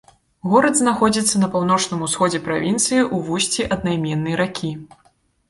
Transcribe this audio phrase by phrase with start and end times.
[0.51, 4.73] Горад знаходзіцца на паўночным усходзе правінцыі ў вусці аднайменнай ракі.